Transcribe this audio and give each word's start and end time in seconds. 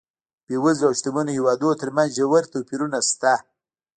د 0.03 0.03
بېوزلو 0.47 0.85
او 0.87 0.95
شتمنو 0.99 1.31
هېوادونو 1.37 1.79
ترمنځ 1.81 2.09
ژور 2.17 2.43
توپیرونه 2.53 2.99
شته. 3.09 3.33